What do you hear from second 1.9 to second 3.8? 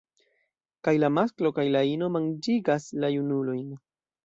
ino manĝigas la junulojn.